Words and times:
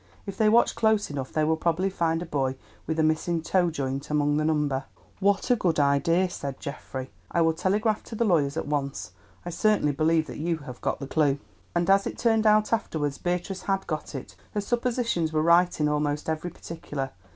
If 0.25 0.35
they 0.35 0.49
watch 0.49 0.73
close 0.73 1.11
enough, 1.11 1.31
they 1.31 1.43
will 1.43 1.55
probably 1.57 1.91
find 1.91 2.23
a 2.23 2.25
boy 2.25 2.55
with 2.87 2.97
a 2.97 3.03
missing 3.03 3.43
toe 3.43 3.69
joint 3.69 4.09
among 4.09 4.37
the 4.37 4.43
number." 4.43 4.85
"What 5.19 5.51
a 5.51 5.55
good 5.55 5.79
idea," 5.79 6.27
said 6.31 6.59
Geoffrey. 6.59 7.11
"I 7.29 7.41
will 7.41 7.53
telegraph 7.53 8.01
to 8.05 8.15
the 8.15 8.25
lawyers 8.25 8.57
at 8.57 8.65
once. 8.65 9.11
I 9.45 9.51
certainly 9.51 9.91
believe 9.91 10.25
that 10.25 10.39
you 10.39 10.57
have 10.65 10.81
got 10.81 11.01
the 11.01 11.05
clue." 11.05 11.37
And 11.75 11.87
as 11.87 12.07
it 12.07 12.17
turned 12.17 12.47
out 12.47 12.73
afterwards 12.73 13.19
Beatrice 13.19 13.61
had 13.69 13.85
got 13.85 14.15
it; 14.15 14.35
her 14.55 14.61
suppositions 14.61 15.31
were 15.31 15.43
right 15.43 15.79
in 15.79 15.87
almost 15.87 16.27
every 16.27 16.49
particular. 16.49 17.11